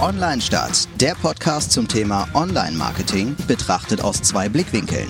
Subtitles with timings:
[0.00, 5.08] Online Start, der Podcast zum Thema Online-Marketing, betrachtet aus zwei Blickwinkeln.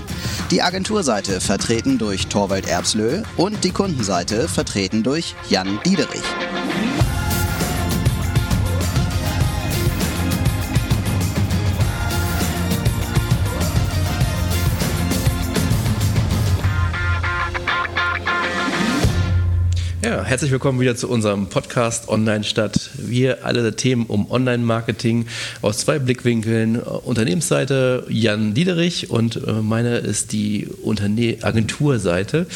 [0.50, 6.24] Die Agenturseite vertreten durch Torwald Erbslö und die Kundenseite vertreten durch Jan Diederich.
[20.28, 22.90] Herzlich willkommen wieder zu unserem Podcast Online Stadt.
[22.98, 25.24] Wir alle Themen um Online-Marketing
[25.62, 26.76] aus zwei Blickwinkeln.
[26.76, 32.46] Unternehmensseite Jan Diederich und äh, meine ist die Unterne Agenturseite,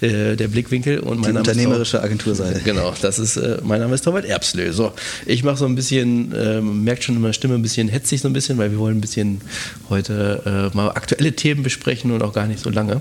[0.00, 0.98] äh, der Blickwinkel.
[0.98, 2.62] Und mein die unternehmerische ist Agenturseite.
[2.64, 4.72] Genau, das ist, äh, mein Name ist Torwald Erbslö.
[4.72, 4.92] So,
[5.24, 8.28] ich mache so ein bisschen, äh, merkt schon in meiner Stimme ein bisschen hetzig so
[8.28, 9.40] ein bisschen, weil wir wollen ein bisschen
[9.88, 13.00] heute äh, mal aktuelle Themen besprechen und auch gar nicht so lange.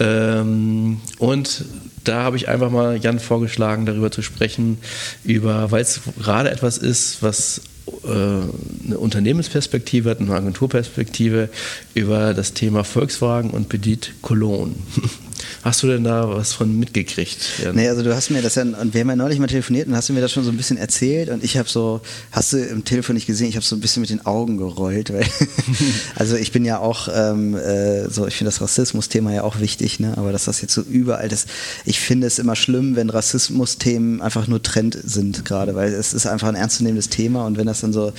[0.00, 1.64] Ähm, und
[2.08, 4.78] da habe ich einfach mal Jan vorgeschlagen, darüber zu sprechen,
[5.24, 7.62] über, weil es gerade etwas ist, was
[8.04, 11.48] äh, eine Unternehmensperspektive hat, eine Agenturperspektive
[11.94, 14.74] über das Thema Volkswagen und Pedit Cologne.
[15.62, 17.38] Hast du denn da was von mitgekriegt?
[17.62, 17.72] Ja.
[17.72, 19.96] Nee, also du hast mir das ja, und wir haben ja neulich mal telefoniert und
[19.96, 22.00] hast du mir das schon so ein bisschen erzählt und ich habe so,
[22.32, 25.12] hast du im Telefon nicht gesehen, ich habe so ein bisschen mit den Augen gerollt,
[25.12, 25.26] weil,
[26.14, 30.00] also ich bin ja auch ähm, äh, so, ich finde das Rassismus-Thema ja auch wichtig,
[30.00, 30.14] ne?
[30.16, 31.48] aber dass das jetzt so überall ist,
[31.84, 36.26] ich finde es immer schlimm, wenn Rassismus-Themen einfach nur Trend sind gerade, weil es ist
[36.26, 38.12] einfach ein ernstzunehmendes Thema und wenn das dann so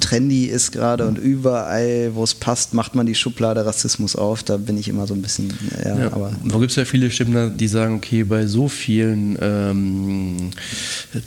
[0.00, 4.56] trendy ist gerade und überall, wo es passt, macht man die Schublade Rassismus auf, da
[4.56, 5.52] bin ich immer so ein bisschen,
[5.84, 6.12] ja, ja.
[6.12, 6.32] aber.
[6.64, 10.50] Gibt es ja viele Stimmen, die sagen, okay, bei so vielen ähm,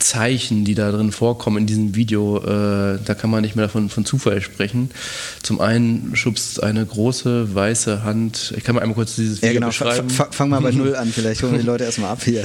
[0.00, 3.88] Zeichen, die da drin vorkommen in diesem Video, äh, da kann man nicht mehr davon
[3.88, 4.90] von Zufall sprechen.
[5.40, 9.54] Zum einen schubst eine große weiße Hand, ich kann mal einmal kurz dieses Video ja,
[9.54, 9.66] genau.
[9.68, 10.08] beschreiben.
[10.08, 12.42] F fang mal bei Null an, vielleicht holen wir die Leute erstmal ab hier.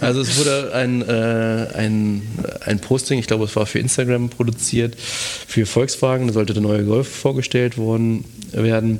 [0.00, 2.22] also es wurde ein, äh, ein,
[2.66, 6.82] ein Posting, ich glaube es war für Instagram produziert, für Volkswagen, da sollte der neue
[6.82, 8.98] Golf vorgestellt worden werden.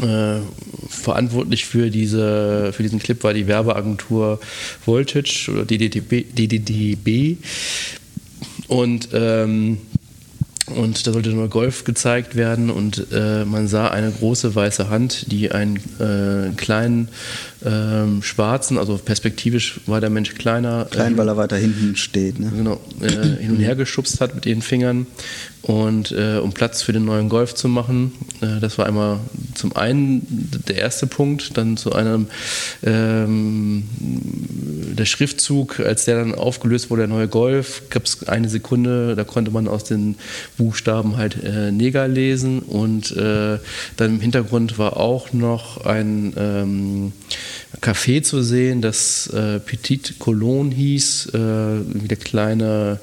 [0.00, 0.40] Äh,
[0.88, 4.40] verantwortlich für, diese, für diesen Clip war die Werbeagentur
[4.84, 6.22] Voltage oder DDDB.
[6.22, 7.36] DDDB.
[8.68, 9.78] Und ähm,
[10.70, 15.30] und da sollte nur Golf gezeigt werden und äh, man sah eine große weiße Hand,
[15.32, 17.08] die einen äh, kleinen
[17.64, 20.86] äh, schwarzen, also perspektivisch war der Mensch kleiner.
[20.90, 22.38] Klein, weil er weiter hinten steht.
[22.38, 22.52] Ne?
[22.56, 23.10] Genau, äh,
[23.42, 25.06] hin und her geschubst hat mit den Fingern
[25.62, 28.12] und äh, um Platz für den neuen Golf zu machen.
[28.40, 29.20] Äh, das war einmal
[29.54, 32.28] zum einen der erste Punkt, dann zu einem
[32.82, 33.84] ähm,
[34.98, 39.24] der Schriftzug, als der dann aufgelöst wurde, der neue Golf, gab es eine Sekunde, da
[39.24, 40.16] konnte man aus den
[40.56, 43.58] Buchstaben halt äh, Neger lesen und äh,
[43.96, 47.12] dann im Hintergrund war auch noch ein ähm,
[47.80, 51.38] Café zu sehen, das äh, Petit Cologne hieß, äh,
[51.84, 53.00] der kleine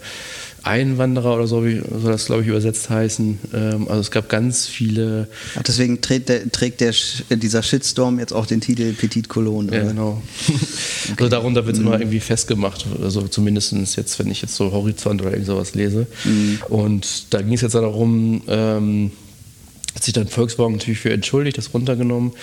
[0.65, 3.39] Einwanderer oder so soll das, glaube ich, übersetzt heißen.
[3.53, 5.27] Ähm, also es gab ganz viele.
[5.55, 6.93] Ach, deswegen trägt, der, trägt der,
[7.29, 9.71] dieser Shitstorm jetzt auch den Titel Petit Cologne.
[9.75, 10.21] Ja, genau.
[10.47, 11.13] okay.
[11.17, 11.87] Also darunter wird es mhm.
[11.87, 12.85] immer irgendwie festgemacht.
[13.01, 16.07] Also zumindest jetzt, wenn ich jetzt so Horizont oder irgend sowas lese.
[16.23, 16.59] Mhm.
[16.69, 19.11] Und da ging es jetzt darum, ähm,
[19.93, 22.33] hat sich dann Volkswagen natürlich für entschuldigt, das runtergenommen.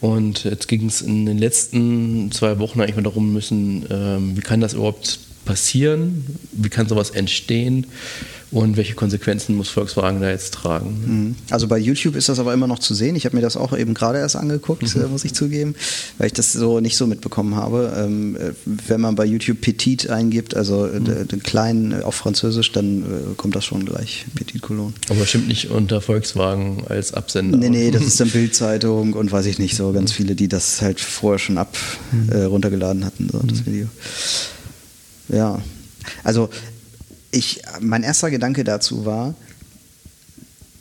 [0.00, 4.40] Und jetzt ging es in den letzten zwei Wochen eigentlich mal darum müssen, ähm, wie
[4.40, 6.24] kann das überhaupt passieren?
[6.52, 7.86] Wie kann sowas entstehen?
[8.52, 11.04] Und welche Konsequenzen muss Volkswagen da jetzt tragen?
[11.06, 11.36] Mhm.
[11.48, 13.16] Also bei YouTube ist das aber immer noch zu sehen.
[13.16, 15.02] Ich habe mir das auch eben gerade erst angeguckt, mhm.
[15.02, 15.74] Äh, muss ich zugeben,
[16.18, 17.94] weil ich das so nicht so mitbekommen habe.
[17.96, 21.28] Ähm, äh, wenn man bei YouTube Petit eingibt, also äh, mhm.
[21.28, 24.92] den kleinen auf Französisch, dann kommt das schon gleich, Petit Cologne.
[25.08, 27.56] Aber bestimmt nicht unter Volkswagen als Absender.
[27.56, 30.82] Nee, nee, das ist dann Bildzeitung und weiß ich nicht, so ganz viele, die das
[30.82, 31.74] halt vorher schon ab
[32.30, 33.88] äh, runtergeladen hatten, so, das Video.
[35.28, 35.60] Ja,
[36.24, 36.50] also
[37.30, 39.34] ich, mein erster Gedanke dazu war,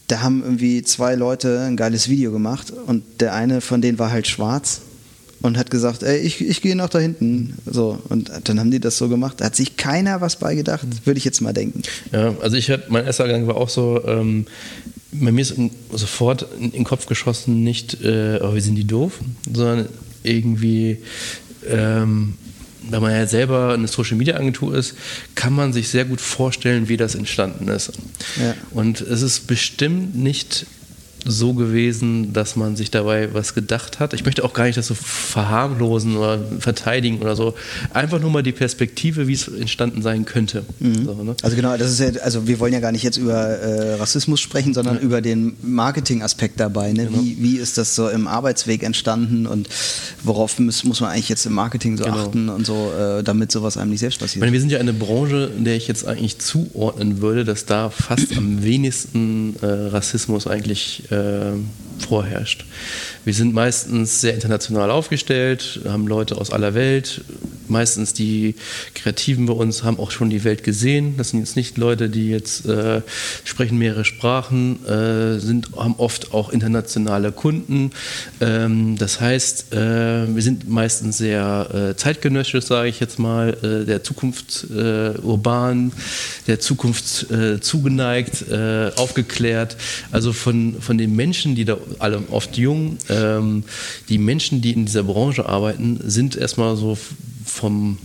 [0.07, 4.11] da haben irgendwie zwei Leute ein geiles Video gemacht und der eine von denen war
[4.11, 4.81] halt schwarz
[5.41, 7.57] und hat gesagt, ey, ich, ich gehe nach da hinten.
[7.65, 9.39] So, und dann haben die das so gemacht.
[9.41, 11.81] Da hat sich keiner was bei gedacht, würde ich jetzt mal denken.
[12.11, 14.45] Ja, also ich hatte, mein erster Gedanke war auch so, ähm,
[15.13, 15.55] bei mir ist
[15.93, 19.19] sofort in den Kopf geschossen, nicht, äh, oh, wir sind die doof,
[19.51, 19.87] sondern
[20.23, 20.99] irgendwie,
[21.67, 22.35] ähm,
[22.89, 24.95] wenn man ja selber eine Social Media Agentur ist,
[25.35, 27.91] kann man sich sehr gut vorstellen, wie das entstanden ist.
[28.39, 28.55] Ja.
[28.71, 30.65] Und es ist bestimmt nicht
[31.25, 34.13] so gewesen, dass man sich dabei was gedacht hat.
[34.13, 37.53] Ich möchte auch gar nicht das so verharmlosen oder verteidigen oder so.
[37.93, 40.63] Einfach nur mal die Perspektive, wie es entstanden sein könnte.
[40.79, 41.05] Mhm.
[41.05, 41.35] So, ne?
[41.41, 44.39] Also genau, das ist ja, also wir wollen ja gar nicht jetzt über äh, Rassismus
[44.39, 45.01] sprechen, sondern ja.
[45.01, 46.91] über den Marketing-Aspekt dabei.
[46.91, 47.05] Ne?
[47.05, 47.21] Genau.
[47.21, 49.69] Wie, wie ist das so im Arbeitsweg entstanden und
[50.23, 52.17] worauf muss, muss man eigentlich jetzt im Marketing so genau.
[52.17, 54.37] achten und so, äh, damit sowas einem nicht selbst passiert?
[54.37, 57.65] Ich meine, wir sind ja eine Branche, in der ich jetzt eigentlich zuordnen würde, dass
[57.65, 61.53] da fast am wenigsten äh, Rassismus eigentlich äh,
[62.01, 62.65] vorherrscht.
[63.23, 67.21] Wir sind meistens sehr international aufgestellt, haben Leute aus aller Welt.
[67.67, 68.55] Meistens die
[68.95, 71.15] Kreativen bei uns haben auch schon die Welt gesehen.
[71.17, 73.01] Das sind jetzt nicht Leute, die jetzt äh,
[73.45, 77.91] sprechen mehrere Sprachen, äh, sind, haben oft auch internationale Kunden.
[78.41, 83.85] Ähm, das heißt, äh, wir sind meistens sehr äh, zeitgenössisch, sage ich jetzt mal, äh,
[83.85, 85.93] der Zukunft äh, urban,
[86.47, 87.27] der Zukunft
[87.61, 88.45] zugeneigt,
[88.95, 89.77] aufgeklärt.
[90.11, 93.63] Also von, von den Menschen, die da alle oft jung, ähm,
[94.09, 96.97] die Menschen, die in dieser Branche arbeiten, sind erstmal so
[97.45, 97.97] vom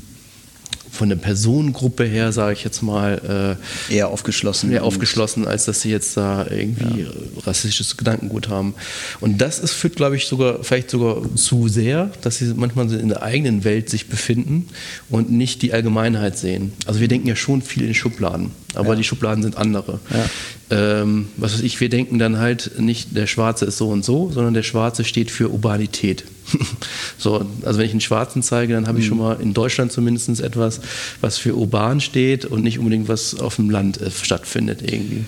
[0.97, 3.59] von der Personengruppe her, sage ich jetzt mal,
[3.91, 4.73] äh, eher aufgeschlossen.
[4.73, 7.11] Eher aufgeschlossen, als dass sie jetzt da irgendwie ja.
[7.45, 8.75] rassistisches Gedankengut haben.
[9.21, 13.09] Und das ist, führt, glaube ich, sogar, vielleicht sogar zu sehr, dass sie manchmal in
[13.09, 14.69] der eigenen Welt sich befinden
[15.11, 16.73] und nicht die Allgemeinheit sehen.
[16.87, 18.95] Also wir denken ja schon viel in Schubladen, aber ja.
[18.97, 20.01] die Schubladen sind andere.
[20.11, 20.25] Ja
[20.69, 24.31] ähm, was weiß ich, wir denken dann halt nicht, der Schwarze ist so und so,
[24.33, 26.25] sondern der Schwarze steht für Urbanität.
[27.19, 29.09] so, also wenn ich einen Schwarzen zeige, dann habe ich mhm.
[29.09, 30.81] schon mal in Deutschland zumindest etwas,
[31.21, 35.25] was für urban steht und nicht unbedingt was auf dem Land äh, stattfindet irgendwie.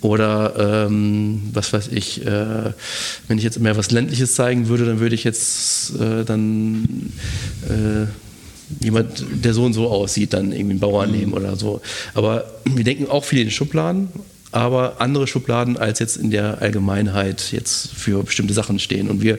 [0.00, 2.72] Oder ähm, was weiß ich, äh,
[3.26, 7.12] wenn ich jetzt mehr was Ländliches zeigen würde, dann würde ich jetzt äh, dann
[7.68, 11.12] äh, jemand, der so und so aussieht, dann irgendwie einen Bauer mhm.
[11.12, 11.80] nehmen oder so.
[12.14, 14.08] Aber wir denken auch viel in Schubladen
[14.50, 19.08] aber andere Schubladen als jetzt in der Allgemeinheit jetzt für bestimmte Sachen stehen.
[19.10, 19.38] Und wir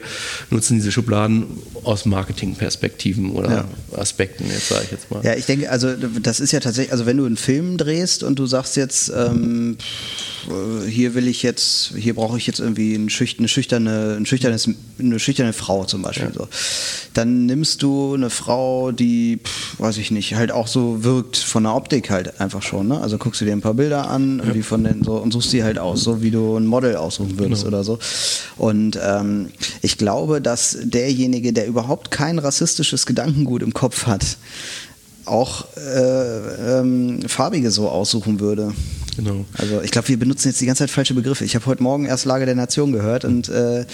[0.50, 1.46] nutzen diese Schubladen
[1.82, 3.98] aus Marketingperspektiven oder ja.
[3.98, 5.24] Aspekten, jetzt sage ich jetzt mal.
[5.24, 8.38] Ja, ich denke, also das ist ja tatsächlich, also wenn du einen Film drehst und
[8.38, 9.76] du sagst jetzt, ähm,
[10.88, 14.68] hier will ich jetzt, hier brauche ich jetzt irgendwie eine schüchterne, ein schüchternes,
[14.98, 16.28] eine schüchterne Frau zum Beispiel.
[16.28, 16.32] Ja.
[16.34, 16.48] So.
[17.14, 21.64] Dann nimmst du eine Frau, die, pff, weiß ich nicht, halt auch so wirkt von
[21.64, 22.88] der Optik halt einfach schon.
[22.88, 23.00] Ne?
[23.00, 24.44] Also guckst du dir ein paar Bilder an, ja.
[24.44, 27.38] irgendwie von den so und suchst sie halt aus, so wie du ein Model aussuchen
[27.38, 27.76] würdest genau.
[27.76, 27.98] oder so.
[28.56, 29.48] Und ähm,
[29.82, 34.36] ich glaube, dass derjenige, der überhaupt kein rassistisches Gedankengut im Kopf hat,
[35.26, 38.72] auch äh, ähm, farbige so aussuchen würde.
[39.22, 39.44] Genau.
[39.52, 41.44] Also ich glaube, wir benutzen jetzt die ganze Zeit falsche Begriffe.
[41.44, 43.84] Ich habe heute Morgen erst Lage der Nation gehört und äh,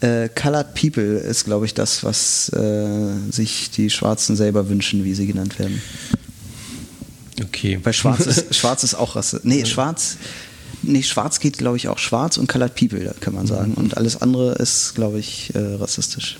[0.00, 5.14] äh, Colored People ist, glaube ich, das, was äh, sich die Schwarzen selber wünschen, wie
[5.14, 5.82] sie genannt werden.
[7.42, 7.80] Okay.
[7.82, 9.40] Weil Schwarz ist, Schwarz ist auch Rasse.
[9.42, 10.18] Nee, Schwarz.
[10.82, 13.74] Nee, Schwarz geht, glaube ich, auch Schwarz und Colored People, kann man sagen.
[13.74, 16.38] Und alles andere ist, glaube ich, äh, rassistisch.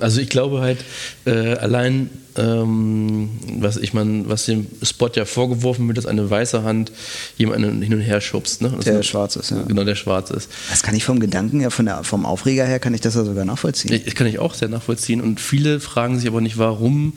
[0.00, 0.78] Also ich glaube halt,
[1.26, 6.62] äh, allein, ähm, was ich meine, was dem Spot ja vorgeworfen wird, dass eine weiße
[6.62, 6.92] Hand
[7.36, 8.62] jemanden hin und her schubst.
[8.62, 8.72] Ne?
[8.84, 9.62] Der schwarz ist, ja.
[9.62, 10.50] Genau, der schwarz ist.
[10.70, 13.24] Das kann ich vom Gedanken her, von der, vom Aufreger her, kann ich das ja
[13.24, 14.00] sogar nachvollziehen.
[14.04, 15.20] Das kann ich auch sehr nachvollziehen.
[15.20, 17.14] Und viele fragen sich aber nicht, warum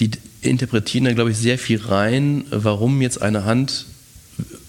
[0.00, 3.86] die interpretieren da, glaube ich, sehr viel rein, warum jetzt eine Hand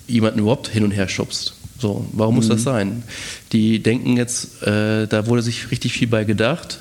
[0.08, 1.56] jemanden überhaupt hin und her schubst.
[1.86, 2.38] So, warum mhm.
[2.38, 2.64] muss das mhm.
[2.64, 3.04] sein?
[3.52, 6.80] Die denken jetzt, äh, da wurde sich richtig viel bei gedacht.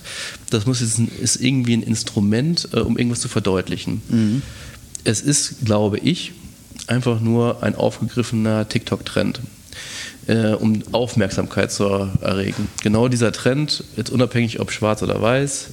[0.49, 4.01] Das muss jetzt, ist irgendwie ein Instrument, äh, um irgendwas zu verdeutlichen.
[4.09, 4.43] Mhm.
[5.05, 6.33] Es ist, glaube ich,
[6.87, 9.41] einfach nur ein aufgegriffener TikTok-Trend
[10.27, 12.69] äh, um Aufmerksamkeit zu erregen.
[12.83, 15.67] Genau dieser Trend, jetzt unabhängig ob schwarz oder weiß,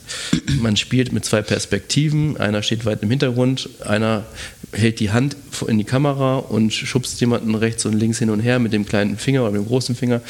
[0.61, 4.25] man spielt mit zwei Perspektiven, einer steht weit im Hintergrund, einer
[4.73, 5.35] hält die Hand
[5.67, 9.17] in die Kamera und schubst jemanden rechts und links hin und her mit dem kleinen
[9.17, 10.21] Finger oder mit dem großen Finger,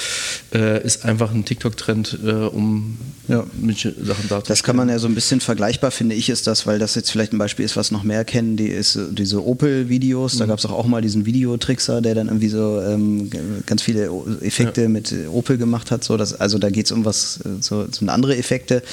[0.53, 3.43] äh, ist einfach ein TikTok-Trend, äh, um ja.
[3.43, 4.43] Sachen darzustellen.
[4.47, 7.11] Das kann man ja so ein bisschen vergleichbar, finde ich, ist das, weil das jetzt
[7.11, 10.49] vielleicht ein Beispiel ist, was noch mehr kennen, die ist diese Opel-Videos, da mhm.
[10.49, 13.29] gab es auch, auch mal diesen Videotrickser, der dann irgendwie so ähm,
[13.65, 14.09] ganz viele
[14.41, 14.89] Effekte ja.
[14.89, 16.03] mit Opel gemacht hat.
[16.03, 18.83] So, dass, also da geht es um was, so, so andere Effekte.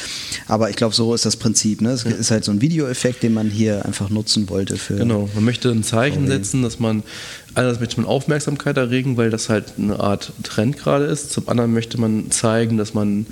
[0.46, 1.80] Aber ich glaube, so ist das Prinzip.
[1.80, 1.90] Ne?
[1.90, 2.10] Es ja.
[2.10, 4.76] ist halt so ein Videoeffekt, den man hier einfach nutzen wollte.
[4.76, 6.32] Für genau, man möchte ein Zeichen VW.
[6.32, 7.04] setzen, dass man
[7.54, 11.30] einerseits möchte man Aufmerksamkeit erregen, weil das halt eine Art Trend gerade ist.
[11.30, 13.26] Zum anderen möchte man zeigen, dass man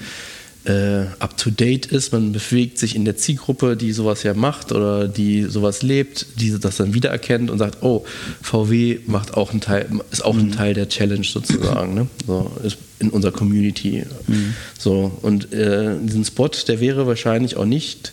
[0.66, 2.12] äh, up to date ist.
[2.12, 6.56] Man bewegt sich in der Zielgruppe, die sowas ja macht oder die sowas lebt, die
[6.56, 8.04] das dann wiedererkennt und sagt, oh,
[8.40, 10.42] VW macht auch einen Teil, ist auch mhm.
[10.42, 12.06] ein Teil der Challenge sozusagen, ne?
[12.24, 14.04] so, ist in unserer Community.
[14.28, 14.54] Mhm.
[14.78, 18.12] So, und äh, diesen Spot, der wäre wahrscheinlich auch nicht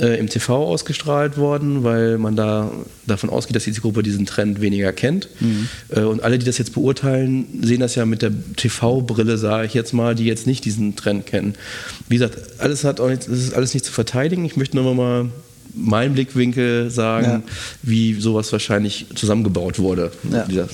[0.00, 2.70] äh, im TV ausgestrahlt worden, weil man da
[3.06, 5.28] davon ausgeht, dass die Zielgruppe diesen Trend weniger kennt.
[5.40, 5.68] Mhm.
[5.90, 9.74] Äh, und alle, die das jetzt beurteilen, sehen das ja mit der TV-Brille, sage ich
[9.74, 11.54] jetzt mal, die jetzt nicht diesen Trend kennen.
[12.08, 14.44] Wie gesagt, alles hat auch nicht, das ist alles nicht zu verteidigen.
[14.44, 15.28] Ich möchte nur mal
[15.74, 17.42] meinen Blickwinkel sagen, ja.
[17.82, 20.12] wie sowas wahrscheinlich zusammengebaut wurde.
[20.30, 20.46] Ja.
[20.48, 20.66] ja.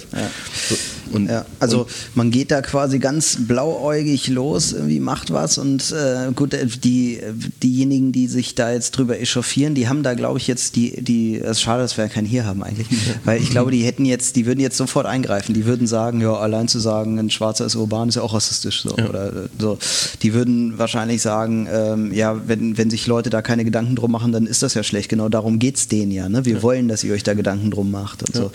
[1.13, 1.45] Und, ja.
[1.61, 6.55] Also und man geht da quasi ganz blauäugig los, irgendwie macht was und äh, gut,
[6.55, 7.21] äh, die,
[7.63, 11.39] diejenigen, die sich da jetzt drüber echauffieren, die haben da glaube ich jetzt die, die,
[11.39, 12.89] es ist schade, dass wir keinen hier haben eigentlich,
[13.25, 16.35] weil ich glaube, die hätten jetzt, die würden jetzt sofort eingreifen, die würden sagen, ja,
[16.35, 19.09] allein zu sagen, ein Schwarzer ist urban, ist ja auch rassistisch so, ja.
[19.09, 19.79] oder äh, so.
[20.23, 24.33] Die würden wahrscheinlich sagen, ähm, ja, wenn, wenn sich Leute da keine Gedanken drum machen,
[24.33, 26.45] dann ist das ja schlecht, genau darum geht es denen ja, ne?
[26.45, 26.63] wir ja.
[26.63, 28.51] wollen, dass ihr euch da Gedanken drum macht und so.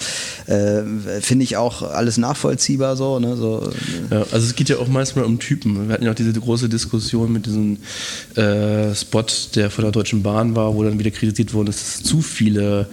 [0.52, 0.84] Äh,
[1.22, 3.36] Finde ich auch alles nachvollziehbar nachvollziehbar so, ne?
[3.36, 3.70] so.
[4.10, 5.88] Ja, also es geht ja auch manchmal um Typen.
[5.88, 7.78] Wir hatten ja auch diese große Diskussion mit diesem
[8.36, 12.04] äh, Spot, der von der Deutschen Bahn war, wo dann wieder kritisiert wurde, dass es
[12.04, 12.88] zu viele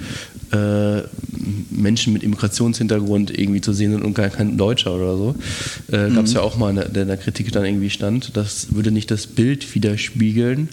[0.52, 1.02] äh,
[1.71, 5.35] Menschen mit Immigrationshintergrund irgendwie zu sehen sind und gar kein Deutscher oder so.
[5.88, 6.37] Äh, Gab es mhm.
[6.37, 9.26] ja auch mal, eine, der in der Kritik dann irgendwie stand, das würde nicht das
[9.26, 10.68] Bild widerspiegeln.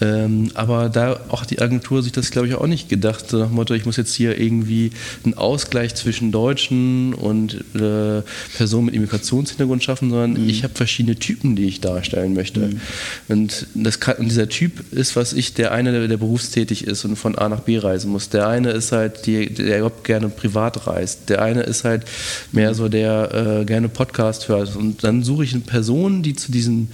[0.00, 3.46] Ähm, aber da auch die Agentur sich das, glaube ich, auch nicht gedacht, so nach
[3.46, 4.90] dem Motto, ich muss jetzt hier irgendwie
[5.24, 8.22] einen Ausgleich zwischen Deutschen und äh,
[8.56, 10.48] Personen mit Immigrationshintergrund schaffen, sondern mhm.
[10.48, 12.60] ich habe verschiedene Typen, die ich darstellen möchte.
[12.60, 12.80] Mhm.
[13.28, 17.04] Und, das kann, und dieser Typ ist, was ich, der eine, der, der berufstätig ist
[17.04, 18.28] und von A nach B reisen muss.
[18.28, 21.28] Der eine ist halt, die, der überhaupt gerne privat reist.
[21.28, 22.04] Der eine ist halt
[22.52, 24.76] mehr so, der äh, gerne Podcast hört.
[24.76, 26.90] Und dann suche ich eine Person, die zu diesen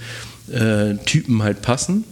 [0.52, 2.04] äh, Typen halt passen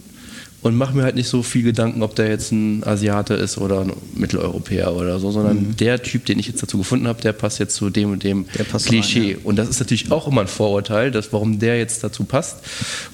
[0.65, 3.81] und mache mir halt nicht so viel Gedanken, ob der jetzt ein Asiate ist oder
[3.81, 5.77] ein Mitteleuropäer oder so, sondern mhm.
[5.77, 8.47] der Typ, den ich jetzt dazu gefunden habe, der passt jetzt zu dem und dem
[8.47, 9.19] Klischee.
[9.19, 9.35] Rein, ja.
[9.43, 12.57] Und das ist natürlich auch immer ein Vorurteil, dass, warum der jetzt dazu passt.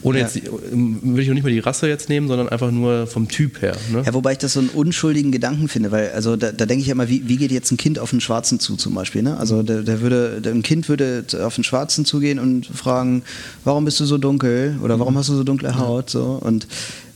[0.02, 0.28] Ohne ja.
[0.28, 3.62] jetzt, würde ich noch nicht mal die Rasse jetzt nehmen, sondern einfach nur vom Typ
[3.62, 3.76] her.
[3.92, 4.04] Ne?
[4.06, 6.88] Ja, wobei ich das so einen unschuldigen Gedanken finde, weil also da, da denke ich
[6.88, 9.24] ja immer, wie, wie, geht jetzt ein Kind auf einen Schwarzen zu zum Beispiel?
[9.24, 9.36] Ne?
[9.36, 13.24] Also der, der würde, ein Kind würde auf einen Schwarzen zugehen und fragen,
[13.66, 15.18] warum bist du so dunkel oder warum mhm.
[15.18, 16.10] hast du so dunkle Haut?
[16.10, 16.66] So und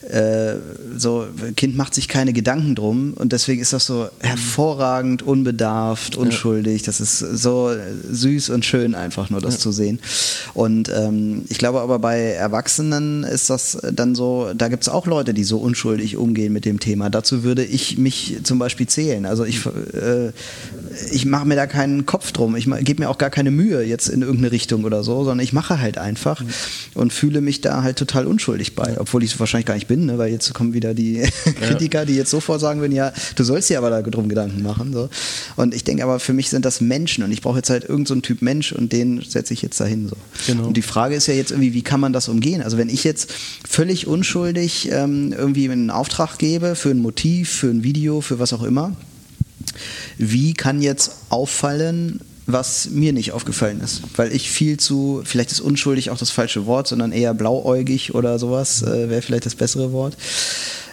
[0.09, 0.55] äh,
[0.97, 6.83] so, Kind macht sich keine Gedanken drum und deswegen ist das so hervorragend, unbedarft, unschuldig.
[6.83, 7.71] Das ist so
[8.09, 9.59] süß und schön einfach nur das ja.
[9.59, 9.99] zu sehen.
[10.53, 15.07] Und ähm, ich glaube aber bei Erwachsenen ist das dann so, da gibt es auch
[15.07, 17.09] Leute, die so unschuldig umgehen mit dem Thema.
[17.09, 19.25] Dazu würde ich mich zum Beispiel zählen.
[19.25, 20.31] Also ich, äh,
[21.11, 22.55] ich mache mir da keinen Kopf drum.
[22.55, 25.53] Ich gebe mir auch gar keine Mühe jetzt in irgendeine Richtung oder so, sondern ich
[25.53, 26.47] mache halt einfach mhm.
[26.93, 30.05] und fühle mich da halt total unschuldig bei, obwohl ich es wahrscheinlich gar nicht bin
[30.05, 30.17] ne?
[30.17, 31.23] weil jetzt kommen wieder die
[31.61, 34.93] Kritiker, die jetzt sofort sagen würden, ja, du sollst dir aber da drum Gedanken machen.
[34.93, 35.09] So.
[35.55, 38.21] Und ich denke aber, für mich sind das Menschen und ich brauche jetzt halt irgendeinen
[38.21, 40.07] so Typ Mensch und den setze ich jetzt dahin.
[40.07, 40.15] So.
[40.47, 40.67] Genau.
[40.67, 42.61] Und die Frage ist ja jetzt irgendwie, wie kann man das umgehen?
[42.61, 43.33] Also wenn ich jetzt
[43.67, 48.53] völlig unschuldig ähm, irgendwie einen Auftrag gebe für ein Motiv, für ein Video, für was
[48.53, 48.95] auch immer,
[50.17, 55.61] wie kann jetzt auffallen, was mir nicht aufgefallen ist, weil ich viel zu, vielleicht ist
[55.61, 59.91] unschuldig auch das falsche Wort, sondern eher blauäugig oder sowas äh, wäre vielleicht das bessere
[59.91, 60.15] Wort,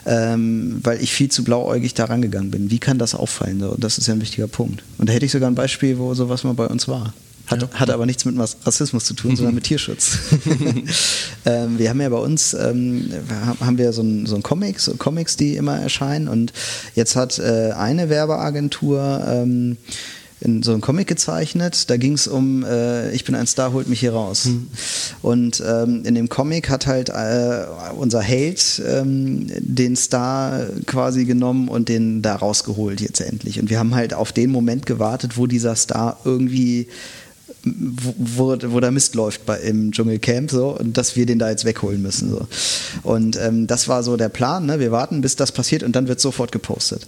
[0.06, 2.70] ähm, weil ich viel zu blauäugig da rangegangen bin.
[2.70, 3.60] Wie kann das auffallen?
[3.60, 3.74] So?
[3.78, 4.82] Das ist ja ein wichtiger Punkt.
[4.98, 7.12] Und da hätte ich sogar ein Beispiel, wo sowas mal bei uns war.
[7.46, 7.68] Hat, ja.
[7.72, 10.18] hat aber nichts mit Rassismus zu tun, sondern mit Tierschutz.
[11.44, 13.10] ähm, wir haben ja bei uns, ähm,
[13.60, 16.52] haben wir so ein, so ein Comic, so Comics, die immer erscheinen und
[16.94, 19.76] jetzt hat äh, eine Werbeagentur ähm,
[20.42, 21.88] in so einem Comic gezeichnet.
[21.88, 24.46] Da ging es um, äh, ich bin ein Star, holt mich hier raus.
[24.46, 24.66] Mhm.
[25.22, 27.64] Und ähm, in dem Comic hat halt äh,
[27.96, 33.60] unser Held ähm, den Star quasi genommen und den da rausgeholt jetzt endlich.
[33.60, 36.88] Und wir haben halt auf den Moment gewartet, wo dieser Star irgendwie
[37.64, 41.64] wo, wo, der Mist läuft bei, im Dschungelcamp so und dass wir den da jetzt
[41.64, 42.46] wegholen müssen so
[43.02, 44.80] und ähm, das war so der Plan ne?
[44.80, 47.06] wir warten bis das passiert und dann wird sofort gepostet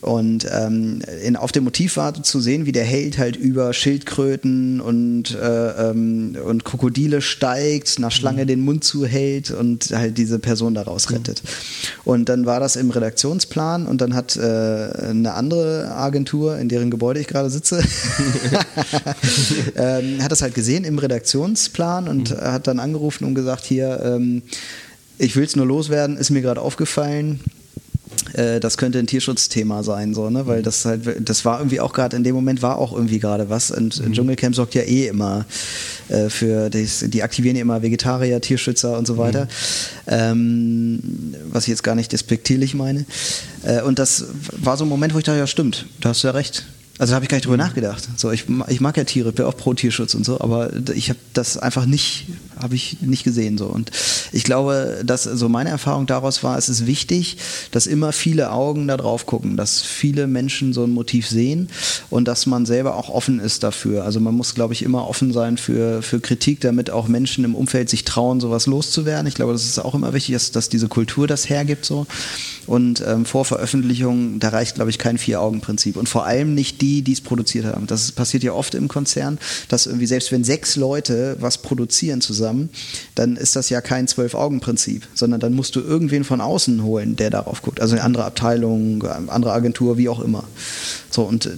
[0.00, 5.34] und ähm, in, auf dem Motivwarte zu sehen, wie der Held halt über Schildkröten und,
[5.34, 8.48] äh, ähm, und Krokodile steigt, einer Schlange mhm.
[8.48, 11.42] den Mund zuhält und halt diese Person daraus rettet.
[11.42, 11.48] Mhm.
[12.04, 16.90] Und dann war das im Redaktionsplan und dann hat äh, eine andere Agentur, in deren
[16.90, 17.82] Gebäude ich gerade sitze,
[19.76, 22.40] ähm, hat das halt gesehen im Redaktionsplan und mhm.
[22.40, 24.42] hat dann angerufen und gesagt, hier, ähm,
[25.18, 27.40] ich will es nur loswerden, ist mir gerade aufgefallen
[28.34, 30.46] äh, das könnte ein Tierschutzthema sein, so, ne?
[30.46, 33.48] weil das halt, das war irgendwie auch gerade in dem Moment war auch irgendwie gerade
[33.50, 34.12] was und mhm.
[34.12, 35.44] Dschungelcamp sorgt ja eh immer
[36.08, 39.48] äh, für, das, die aktivieren ja immer Vegetarier, Tierschützer und so weiter, mhm.
[40.08, 43.04] ähm, was ich jetzt gar nicht despektierlich meine.
[43.62, 46.28] Äh, und das war so ein Moment, wo ich dachte, ja stimmt, da hast du
[46.28, 46.66] ja recht.
[47.00, 48.06] Also da habe ich gar nicht drüber nachgedacht.
[48.16, 51.18] So, ich, ich mag ja Tiere, bin auch pro Tierschutz und so, aber ich habe
[51.32, 52.26] das einfach nicht,
[52.62, 53.66] habe ich nicht gesehen so.
[53.66, 53.90] Und
[54.32, 57.36] ich glaube, dass so meine Erfahrung daraus war, es ist wichtig,
[57.70, 61.68] dass immer viele Augen da drauf gucken, dass viele Menschen so ein Motiv sehen
[62.10, 64.04] und dass man selber auch offen ist dafür.
[64.04, 67.54] Also man muss, glaube ich, immer offen sein für, für Kritik, damit auch Menschen im
[67.54, 69.26] Umfeld sich trauen, sowas loszuwerden.
[69.26, 72.06] Ich glaube, das ist auch immer wichtig, dass, dass diese Kultur das hergibt so.
[72.66, 75.96] Und ähm, vor Veröffentlichung, da reicht, glaube ich, kein Vier-Augen-Prinzip.
[75.96, 77.86] Und vor allem nicht die, die es produziert haben.
[77.86, 79.38] Das passiert ja oft im Konzern,
[79.68, 82.49] dass irgendwie, selbst wenn sechs Leute was produzieren zusammen,
[83.14, 87.30] dann ist das ja kein Zwölf-Augen-Prinzip, sondern dann musst du irgendwen von außen holen, der
[87.30, 87.80] darauf guckt.
[87.80, 90.44] Also eine andere Abteilung, andere Agentur, wie auch immer.
[91.10, 91.50] So, und äh,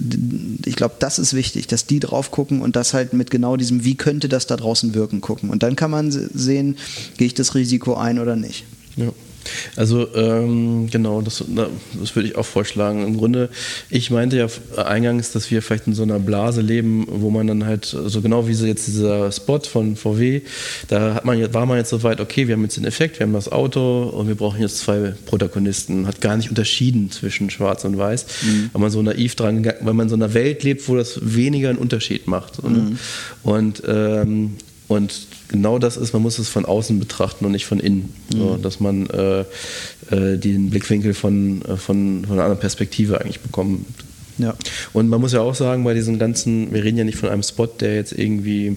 [0.66, 3.84] ich glaube, das ist wichtig, dass die drauf gucken und das halt mit genau diesem,
[3.84, 5.50] wie könnte das da draußen wirken, gucken.
[5.50, 6.76] Und dann kann man sehen,
[7.16, 8.64] gehe ich das Risiko ein oder nicht.
[8.96, 9.12] Ja.
[9.76, 11.44] Also ähm, genau, das,
[12.00, 13.06] das würde ich auch vorschlagen.
[13.06, 13.49] Im Grunde,
[13.90, 14.46] ich meinte ja
[14.82, 18.22] eingangs, dass wir vielleicht in so einer Blase leben, wo man dann halt, so also
[18.22, 20.42] genau wie so jetzt dieser Spot von VW,
[20.88, 23.26] da hat man, war man jetzt so weit, okay, wir haben jetzt den Effekt, wir
[23.26, 26.06] haben das Auto und wir brauchen jetzt zwei Protagonisten.
[26.06, 28.70] Hat gar nicht unterschieden zwischen Schwarz und Weiß, mhm.
[28.72, 31.68] weil man so naiv dran, weil man in so einer Welt lebt, wo das weniger
[31.68, 32.62] einen Unterschied macht.
[32.62, 32.99] Mhm.
[33.42, 34.56] Und, ähm,
[34.92, 38.12] und genau das ist, man muss es von außen betrachten und nicht von innen.
[38.32, 38.38] Mhm.
[38.38, 39.40] So, dass man äh,
[40.11, 43.87] äh, den Blickwinkel von, äh, von, von einer anderen Perspektive eigentlich bekommt.
[44.38, 44.54] Ja.
[44.92, 47.42] Und man muss ja auch sagen, bei diesen ganzen, wir reden ja nicht von einem
[47.42, 48.76] Spot, der jetzt irgendwie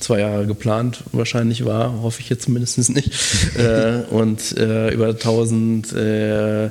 [0.00, 3.10] zwei Jahre geplant wahrscheinlich war, hoffe ich jetzt zumindest nicht.
[3.58, 6.70] äh, und äh, über 1000 äh, äh,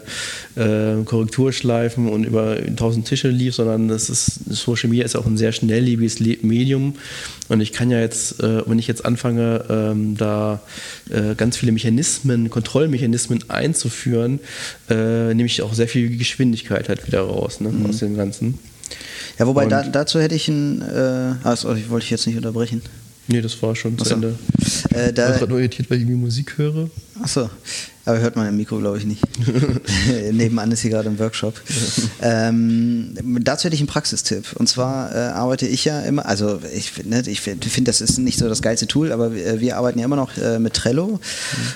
[1.03, 5.51] Korrekturschleifen und über 1000 Tische lief, sondern das ist, Social Media ist auch ein sehr
[5.51, 6.95] schnelllebiges Medium.
[7.47, 10.61] Und ich kann ja jetzt, äh, wenn ich jetzt anfange, ähm, da
[11.09, 14.39] äh, ganz viele Mechanismen, Kontrollmechanismen einzuführen,
[14.89, 17.87] nehme ich auch sehr viel Geschwindigkeit halt wieder raus ne, mhm.
[17.87, 18.59] aus dem Ganzen.
[19.37, 20.81] Ja, wobei da, dazu hätte ich ein.
[20.81, 22.81] Äh, also, ich wollte ich jetzt nicht unterbrechen.
[23.27, 24.35] Nee, das war schon zu Ende.
[24.91, 26.89] Äh, da, ich war gerade nur irritiert, weil ich irgendwie Musik höre.
[27.21, 27.49] Achso.
[28.05, 29.23] Aber hört man im Mikro, glaube ich, nicht.
[30.31, 31.59] Nebenan ist hier gerade ein Workshop.
[32.21, 34.53] ähm, dazu hätte ich einen Praxistipp.
[34.55, 38.37] Und zwar äh, arbeite ich ja immer, also ich, ne, ich finde, das ist nicht
[38.37, 41.07] so das geilste Tool, aber wir, wir arbeiten ja immer noch äh, mit Trello.
[41.07, 41.19] Mhm.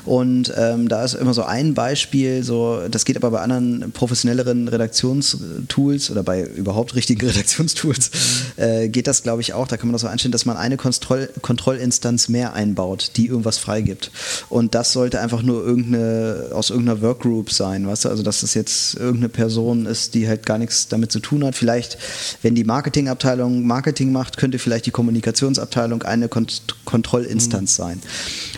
[0.06, 4.68] Und ähm, da ist immer so ein Beispiel, so, das geht aber bei anderen professionelleren
[4.68, 8.12] Redaktionstools oder bei überhaupt richtigen Redaktionstools,
[8.58, 8.64] mhm.
[8.64, 9.68] äh, geht das, glaube ich, auch.
[9.68, 13.58] Da kann man das so einstellen, dass man eine Kontroll Kontrollinstanz mehr einbaut, die irgendwas
[13.58, 14.12] freigibt.
[14.50, 16.19] Und das sollte einfach nur irgendeine
[16.52, 18.10] aus irgendeiner Workgroup sein, weißt du?
[18.10, 21.56] Also, dass das jetzt irgendeine Person ist, die halt gar nichts damit zu tun hat.
[21.56, 21.98] Vielleicht,
[22.42, 27.84] wenn die Marketingabteilung Marketing macht, könnte vielleicht die Kommunikationsabteilung eine Kont Kontrollinstanz mhm.
[27.84, 28.02] sein.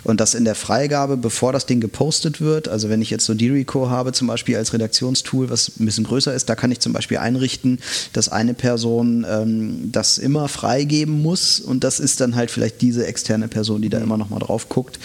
[0.03, 3.33] Und das in der Freigabe, bevor das Ding gepostet wird, also wenn ich jetzt so
[3.33, 6.93] Dirico habe, zum Beispiel als Redaktionstool, was ein bisschen größer ist, da kann ich zum
[6.93, 7.79] Beispiel einrichten,
[8.13, 13.05] dass eine Person ähm, das immer freigeben muss und das ist dann halt vielleicht diese
[13.05, 14.05] externe Person, die da mhm.
[14.05, 14.99] immer noch mal drauf guckt.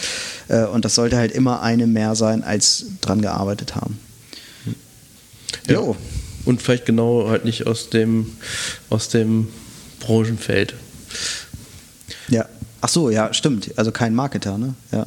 [0.49, 3.99] Äh, und das sollte halt immer eine mehr sein, als dran gearbeitet haben.
[5.67, 5.75] Ja.
[5.75, 5.97] Jo.
[6.45, 8.37] Und vielleicht genau halt nicht aus dem,
[8.89, 9.49] aus dem
[10.01, 10.75] Branchenfeld.
[12.29, 12.49] Ja.
[12.87, 13.73] Ach so, ja, stimmt.
[13.75, 14.75] Also kein Marketer, ne?
[14.93, 15.07] Ja.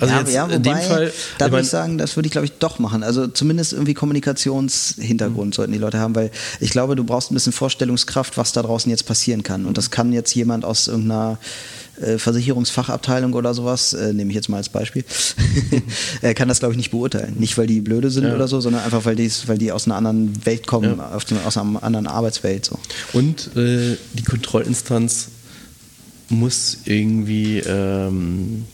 [0.00, 2.32] Also ja, jetzt ja, wobei, in dem Fall, da würde ich sagen, das würde ich
[2.32, 3.04] glaube ich doch machen.
[3.04, 5.52] Also zumindest irgendwie Kommunikationshintergrund mhm.
[5.52, 8.90] sollten die Leute haben, weil ich glaube, du brauchst ein bisschen Vorstellungskraft, was da draußen
[8.90, 9.66] jetzt passieren kann.
[9.66, 11.38] Und das kann jetzt jemand aus irgendeiner
[12.00, 15.04] äh, Versicherungsfachabteilung oder sowas, äh, nehme ich jetzt mal als Beispiel,
[16.22, 17.36] er kann das glaube ich nicht beurteilen.
[17.38, 18.34] Nicht, weil die blöde sind ja.
[18.34, 21.12] oder so, sondern einfach, weil, weil die aus einer anderen Welt kommen, ja.
[21.12, 22.64] aus einer anderen Arbeitswelt.
[22.64, 22.80] So.
[23.12, 25.28] Und äh, die Kontrollinstanz
[26.32, 28.64] muss irgendwie ähm,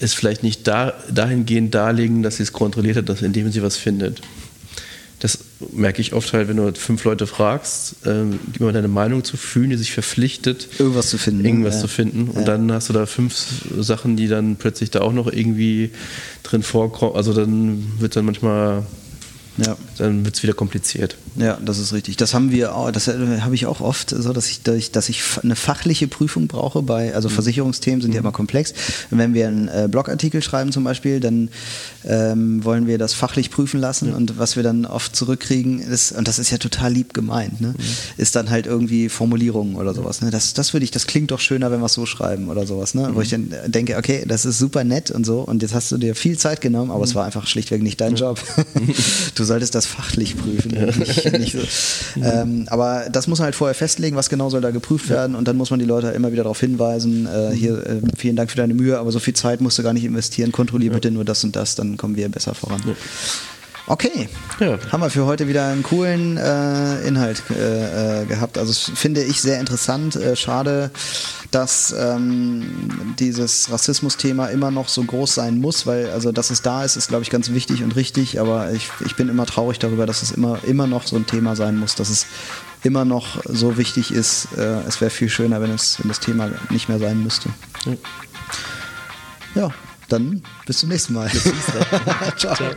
[0.00, 3.76] es vielleicht nicht da, dahingehend darlegen, dass sie es kontrolliert hat, dass, indem sie was
[3.76, 4.20] findet.
[5.20, 5.38] Das
[5.72, 9.36] merke ich oft halt, wenn du fünf Leute fragst, ähm, gib mir deine Meinung zu
[9.36, 11.44] fühlen, die sich verpflichtet, irgendwas zu finden.
[11.44, 11.80] Irgendwas ja.
[11.80, 12.28] zu finden.
[12.28, 12.44] Und ja.
[12.44, 13.34] dann hast du da fünf
[13.78, 15.90] Sachen, die dann plötzlich da auch noch irgendwie
[16.44, 17.16] drin vorkommen.
[17.16, 18.86] Also dann wird dann manchmal
[19.58, 19.76] ja.
[19.98, 21.16] Dann wird es wieder kompliziert.
[21.36, 22.16] Ja, das ist richtig.
[22.16, 25.22] Das haben wir auch, das äh, habe ich auch oft, so dass ich, dass ich
[25.42, 27.34] eine fachliche Prüfung brauche bei, also mhm.
[27.34, 28.72] Versicherungsthemen sind ja immer komplex.
[29.10, 31.50] Und wenn wir einen äh, Blogartikel schreiben zum Beispiel, dann
[32.04, 34.16] ähm, wollen wir das fachlich prüfen lassen ja.
[34.16, 37.68] und was wir dann oft zurückkriegen ist, und das ist ja total lieb gemeint, ne?
[37.68, 37.82] Mhm.
[38.16, 40.20] ist dann halt irgendwie Formulierungen oder sowas.
[40.20, 40.30] Ne?
[40.30, 42.94] Das, das würde ich, das klingt doch schöner, wenn wir es so schreiben oder sowas,
[42.94, 43.08] ne?
[43.08, 43.14] Mhm.
[43.14, 45.98] Wo ich dann denke, okay, das ist super nett und so, und jetzt hast du
[45.98, 47.04] dir viel Zeit genommen, aber mhm.
[47.04, 48.40] es war einfach schlichtweg nicht dein Job.
[49.34, 50.70] du solltest das fachlich prüfen.
[50.98, 52.20] nicht, nicht so.
[52.22, 55.48] ähm, aber das muss man halt vorher festlegen, was genau soll da geprüft werden und
[55.48, 58.56] dann muss man die Leute immer wieder darauf hinweisen, äh, hier, äh, vielen Dank für
[58.56, 61.42] deine Mühe, aber so viel Zeit musst du gar nicht investieren, kontrollier bitte nur das
[61.42, 62.80] und das, dann kommen wir besser voran.
[63.90, 64.28] Okay,
[64.60, 64.78] ja.
[64.92, 68.58] haben wir für heute wieder einen coolen äh, Inhalt äh, äh gehabt.
[68.58, 70.14] Also finde ich sehr interessant.
[70.14, 70.90] Äh, schade,
[71.50, 76.84] dass ähm, dieses Rassismus-Thema immer noch so groß sein muss, weil also dass es da
[76.84, 78.38] ist, ist glaube ich ganz wichtig und richtig.
[78.40, 81.56] Aber ich, ich bin immer traurig darüber, dass es immer immer noch so ein Thema
[81.56, 82.26] sein muss, dass es
[82.82, 84.48] immer noch so wichtig ist.
[84.58, 87.48] Äh, es wäre viel schöner, wenn es wenn das Thema nicht mehr sein müsste.
[87.86, 87.96] ja,
[89.54, 89.70] ja
[90.08, 91.30] dann bis zum nächsten Mal.
[92.36, 92.54] Ciao.
[92.54, 92.70] Ciao.